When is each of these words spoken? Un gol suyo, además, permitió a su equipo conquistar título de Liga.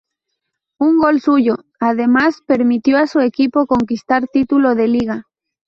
Un 0.79 0.97
gol 0.97 1.21
suyo, 1.21 1.59
además, 1.79 2.41
permitió 2.47 2.97
a 2.97 3.05
su 3.05 3.19
equipo 3.19 3.67
conquistar 3.67 4.25
título 4.27 4.73
de 4.73 4.87
Liga. 4.87 5.27